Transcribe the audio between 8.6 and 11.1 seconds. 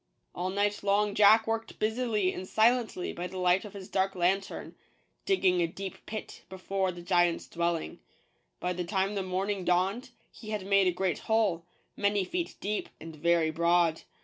the time the morning dawned, he had made a